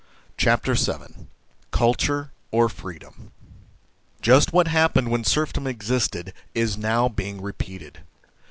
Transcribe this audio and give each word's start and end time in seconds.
CHAPTEK 0.35 0.79
VII 0.79 1.27
CULTURE 1.69 2.31
OR 2.49 2.69
FREEDOM 2.69 3.31
JUST 4.19 4.51
what 4.51 4.67
happened 4.67 5.11
when 5.11 5.23
serfdom 5.23 5.67
existed 5.67 6.33
is 6.55 6.75
now 6.75 7.07
being 7.07 7.39
repeated. 7.39 7.99